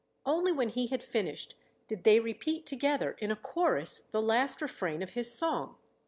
Only 0.25 0.51
when 0.51 0.69
he 0.69 0.87
had 0.87 1.03
finished 1.03 1.53
did 1.87 2.05
they 2.05 2.19
repeat 2.19 2.65
together 2.65 3.11
in 3.19 3.29
a 3.29 3.35
chorus 3.35 3.99
the 3.99 4.19
last 4.19 4.59
refrain 4.59 5.03
of 5.03 5.11
his 5.11 5.31
song. 5.31 5.75